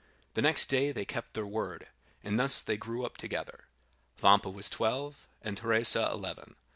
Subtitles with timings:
[0.33, 1.89] The next day they kept their word,
[2.23, 3.65] and thus they grew up together.
[4.17, 6.55] Vampa was twelve, and Teresa eleven.